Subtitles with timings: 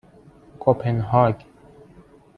[0.59, 1.41] کپنهاگ